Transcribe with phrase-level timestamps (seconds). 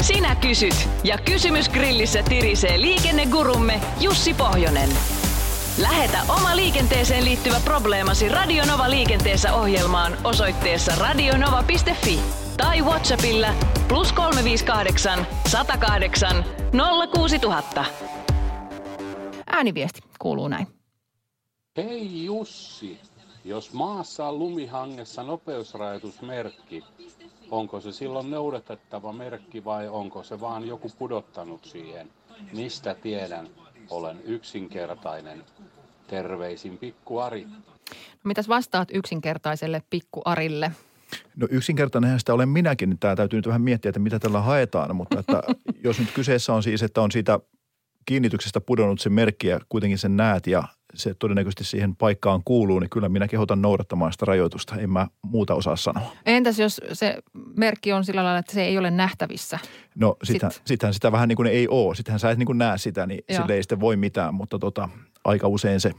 [0.00, 4.88] Sinä kysyt ja kysymys grillissä tirisee liikennegurumme Jussi Pohjonen.
[5.78, 12.20] Lähetä oma liikenteeseen liittyvä probleemasi Radionova liikenteessä ohjelmaan osoitteessa radionova.fi
[12.56, 13.48] tai Whatsappilla
[13.88, 16.44] plus 358 108
[17.14, 17.84] 06000.
[19.46, 20.66] Ääniviesti kuuluu näin.
[21.76, 23.00] Hei Jussi,
[23.44, 26.84] jos maassa on lumihangessa nopeusrajoitusmerkki,
[27.50, 32.10] onko se silloin noudatettava merkki vai onko se vaan joku pudottanut siihen?
[32.52, 33.48] Mistä tiedän?
[33.90, 35.44] Olen yksinkertainen.
[36.06, 37.44] Terveisin pikku Ari.
[37.44, 40.72] No, mitäs vastaat yksinkertaiselle pikku Arille?
[41.36, 42.98] No yksinkertainenhan sitä olen minäkin.
[42.98, 45.42] Tämä täytyy nyt vähän miettiä, että mitä tällä haetaan, mutta että
[45.84, 47.40] jos nyt kyseessä on siis, että on siitä
[48.06, 50.62] kiinnityksestä pudonnut se merkki ja kuitenkin sen näet ja
[50.98, 54.76] se todennäköisesti siihen paikkaan kuuluu, niin kyllä minä kehotan noudattamaan sitä rajoitusta.
[54.76, 56.12] En mä muuta osaa sanoa.
[56.26, 57.18] Entäs jos se
[57.56, 59.58] merkki on sillä lailla, että se ei ole nähtävissä?
[59.94, 60.62] No sittenhän, Sit.
[60.66, 61.94] sittenhän sitä vähän niin kuin ei ole.
[61.94, 63.40] Sittenhän sä et niin kuin näe sitä, niin Joo.
[63.40, 64.34] sille ei sitten voi mitään.
[64.34, 64.88] Mutta tota,
[65.24, 65.92] aika usein se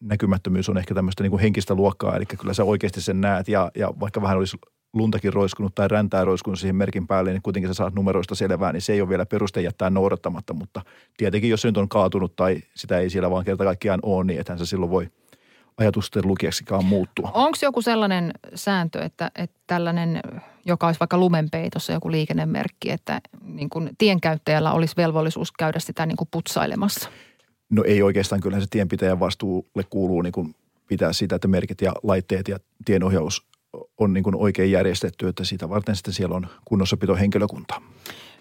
[0.00, 2.16] näkymättömyys on ehkä tämmöistä niin kuin henkistä luokkaa.
[2.16, 4.56] Eli kyllä sä oikeasti sen näet ja, ja vaikka vähän olisi
[4.92, 8.82] luntakin roiskunut tai räntää roiskunut siihen merkin päälle, niin kuitenkin sä saat numeroista selvää, niin
[8.82, 10.54] se ei ole vielä peruste jättää noudattamatta.
[10.54, 10.82] Mutta
[11.16, 14.40] tietenkin, jos se nyt on kaatunut tai sitä ei siellä vaan kerta kaikkiaan ole, niin
[14.40, 15.08] ethän se silloin voi
[15.78, 17.30] ajatusten lukijaksikaan muuttua.
[17.34, 20.20] Onko joku sellainen sääntö, että, että tällainen,
[20.64, 26.16] joka olisi vaikka lumenpeitossa joku liikennemerkki, että niin kuin tienkäyttäjällä olisi velvollisuus käydä sitä niin
[26.16, 27.08] kuin putsailemassa?
[27.70, 30.54] No ei oikeastaan, kyllä se tienpitäjän vastuulle kuuluu niin kuin
[30.86, 33.47] pitää sitä, että merkit ja laitteet ja tienohjaus
[33.98, 37.82] on niin kuin oikein järjestetty, että sitä varten sitten siellä on kunnossapitohenkilökunta.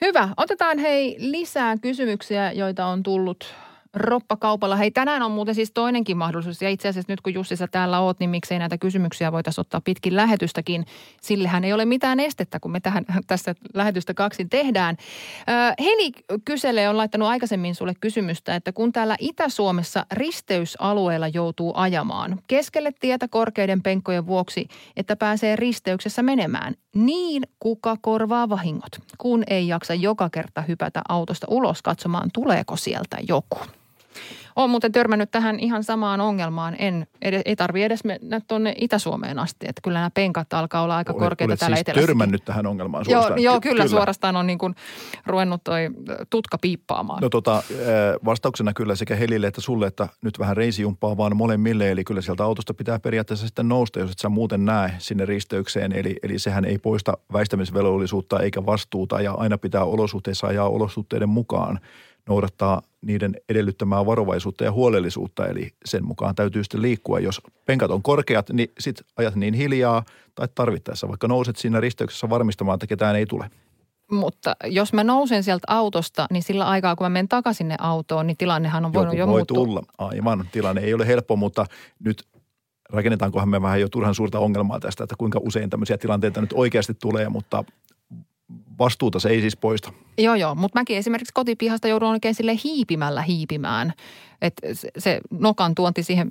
[0.00, 0.28] Hyvä.
[0.36, 3.54] Otetaan hei lisää kysymyksiä, joita on tullut
[3.94, 4.76] roppakaupalla.
[4.76, 6.62] Hei, tänään on muuten siis toinenkin mahdollisuus.
[6.62, 9.80] Ja itse asiassa nyt kun Jussi sä täällä oot, niin miksei näitä kysymyksiä voitaisiin ottaa
[9.80, 10.86] pitkin lähetystäkin.
[11.20, 14.96] Sillehän ei ole mitään estettä, kun me tähän, tässä lähetystä kaksin tehdään.
[15.80, 16.12] Heli
[16.44, 23.28] kyselee, on laittanut aikaisemmin sulle kysymystä, että kun täällä Itä-Suomessa risteysalueella joutuu ajamaan keskelle tietä
[23.28, 30.30] korkeiden penkkojen vuoksi, että pääsee risteyksessä menemään, niin kuka korvaa vahingot, kun ei jaksa joka
[30.30, 33.58] kerta hypätä autosta ulos katsomaan, tuleeko sieltä joku?
[34.56, 36.76] Olen muuten törmännyt tähän ihan samaan ongelmaan.
[36.78, 39.66] En, ed- ei tarvi edes mennä tuonne Itä-Suomeen asti.
[39.68, 42.06] Että kyllä nämä penkat alkaa olla aika olet, korkeita olet täällä siis etelässä.
[42.06, 43.42] törmännyt tähän ongelmaan suorastaan.
[43.42, 44.74] Joo, joo kyllä, kyllä, suorastaan on niin kuin
[45.26, 45.90] ruvennut toi
[46.30, 47.22] tutka piippaamaan.
[47.22, 47.62] No tota,
[48.24, 51.90] vastauksena kyllä sekä Helille että sulle, että nyt vähän reisijumppaa vaan molemmille.
[51.90, 55.92] Eli kyllä sieltä autosta pitää periaatteessa sitten nousta, jos et sä muuten näe sinne risteykseen.
[55.92, 61.80] Eli, eli sehän ei poista väistämisvelvollisuutta eikä vastuuta ja aina pitää olosuhteissa ajaa olosuhteiden mukaan
[62.28, 67.20] noudattaa niiden edellyttämää varovaisuutta ja huolellisuutta, eli sen mukaan täytyy sitten liikkua.
[67.20, 70.04] Jos penkat on korkeat, niin sit ajat niin hiljaa
[70.34, 73.50] tai tarvittaessa, vaikka nouset siinä risteyksessä varmistamaan, että ketään ei tule.
[74.10, 78.26] Mutta jos mä nousen sieltä autosta, niin sillä aikaa, kun mä menen takaisin sinne autoon,
[78.26, 79.56] niin tilannehan on voinut Joku jo voi muuttua.
[79.56, 79.82] tulla.
[79.98, 81.66] Aivan, tilanne ei ole helppo, mutta
[82.04, 82.22] nyt
[82.90, 86.94] rakennetaankohan me vähän jo turhan suurta ongelmaa tästä, että kuinka usein tämmöisiä tilanteita nyt oikeasti
[86.94, 87.64] tulee, mutta
[88.78, 89.92] vastuuta se ei siis poista.
[90.18, 93.92] Joo, joo, mutta mäkin esimerkiksi kotipihasta joudun oikein sille hiipimällä hiipimään.
[94.42, 96.30] Että se, se nokan tuonti siihen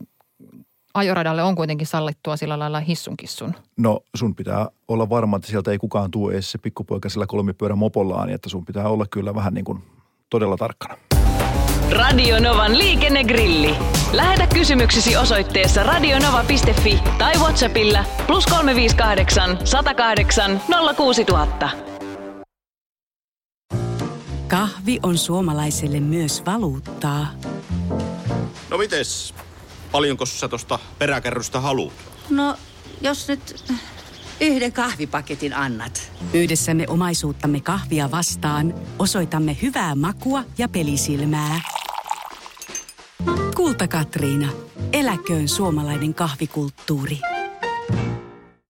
[0.93, 3.53] ajoradalle on kuitenkin sallittua sillä lailla hissunkissun.
[3.77, 7.77] No sun pitää olla varma, että sieltä ei kukaan tuo edes se pikkupoika sillä kolmipyörän
[7.77, 9.83] mopollaan, että sun pitää olla kyllä vähän niin kuin
[10.29, 10.97] todella tarkkana.
[11.91, 13.75] Radio Novan liikennegrilli.
[14.13, 20.61] Lähetä kysymyksesi osoitteessa radionova.fi tai Whatsappilla plus 358 108
[20.97, 21.92] 06000.
[24.53, 27.27] Kahvi on suomalaiselle myös valuuttaa.
[28.69, 29.33] No mites?
[29.91, 31.93] Paljonko sä tosta peräkärrystä haluat?
[32.29, 32.55] No,
[33.01, 33.63] jos nyt
[34.41, 36.11] yhden kahvipaketin annat.
[36.33, 41.61] Yhdessämme omaisuuttamme kahvia vastaan osoitamme hyvää makua ja pelisilmää.
[43.55, 44.49] Kulta Katriina.
[44.91, 47.19] Eläköön suomalainen kahvikulttuuri.